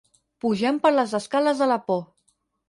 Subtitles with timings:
[0.45, 2.03] Pugem per les escales de la por.